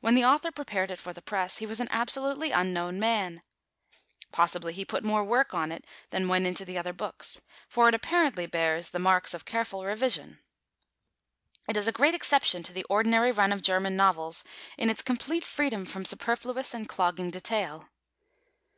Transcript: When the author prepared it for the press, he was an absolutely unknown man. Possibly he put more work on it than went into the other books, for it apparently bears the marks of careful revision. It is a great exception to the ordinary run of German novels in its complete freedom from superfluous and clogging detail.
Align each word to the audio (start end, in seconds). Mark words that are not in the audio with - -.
When 0.00 0.14
the 0.14 0.24
author 0.24 0.50
prepared 0.50 0.90
it 0.90 0.98
for 0.98 1.12
the 1.12 1.20
press, 1.20 1.58
he 1.58 1.66
was 1.66 1.78
an 1.78 1.90
absolutely 1.90 2.52
unknown 2.52 2.98
man. 2.98 3.42
Possibly 4.32 4.72
he 4.72 4.82
put 4.86 5.04
more 5.04 5.22
work 5.22 5.52
on 5.52 5.70
it 5.70 5.84
than 6.08 6.26
went 6.26 6.46
into 6.46 6.64
the 6.64 6.78
other 6.78 6.94
books, 6.94 7.42
for 7.68 7.86
it 7.86 7.94
apparently 7.94 8.46
bears 8.46 8.88
the 8.88 8.98
marks 8.98 9.34
of 9.34 9.44
careful 9.44 9.84
revision. 9.84 10.38
It 11.68 11.76
is 11.76 11.86
a 11.86 11.92
great 11.92 12.14
exception 12.14 12.62
to 12.62 12.72
the 12.72 12.84
ordinary 12.88 13.30
run 13.30 13.52
of 13.52 13.60
German 13.60 13.94
novels 13.94 14.42
in 14.78 14.88
its 14.88 15.02
complete 15.02 15.44
freedom 15.44 15.84
from 15.84 16.06
superfluous 16.06 16.72
and 16.72 16.88
clogging 16.88 17.30
detail. 17.30 17.90